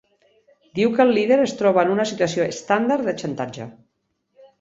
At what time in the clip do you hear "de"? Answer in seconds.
3.11-3.15